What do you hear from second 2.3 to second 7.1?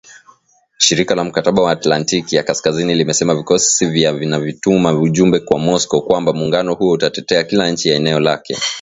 ya Kaskazini limesema vikosi hivyo vinatuma ujumbe kwa Moscow kwamba muungano huo